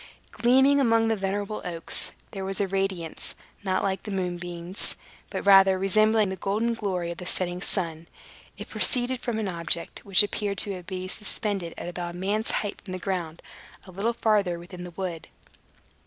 Gleaming 0.31 0.79
among 0.79 1.09
the 1.09 1.15
venerable 1.15 1.61
oaks, 1.63 2.11
there 2.31 2.43
was 2.43 2.59
a 2.59 2.67
radiance, 2.67 3.35
not 3.63 3.83
like 3.83 4.01
the 4.01 4.09
moonbeams, 4.09 4.95
but 5.29 5.45
rather 5.45 5.77
resembling 5.77 6.29
the 6.29 6.35
golden 6.37 6.73
glory 6.73 7.11
of 7.11 7.19
the 7.19 7.27
setting 7.27 7.61
sun. 7.61 8.07
It 8.57 8.67
proceeded 8.69 9.19
from 9.19 9.37
an 9.37 9.47
object, 9.47 10.03
which 10.03 10.23
appeared 10.23 10.57
to 10.57 10.81
be 10.81 11.07
suspended 11.07 11.75
at 11.77 11.87
about 11.87 12.15
a 12.15 12.17
man's 12.17 12.49
height 12.49 12.81
from 12.81 12.93
the 12.93 12.97
ground, 12.97 13.43
a 13.85 13.91
little 13.91 14.13
farther 14.13 14.57
within 14.57 14.85
the 14.85 14.89
wood. 14.95 15.27